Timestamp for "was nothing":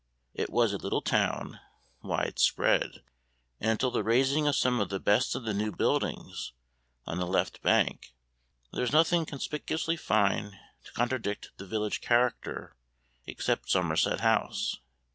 8.81-9.27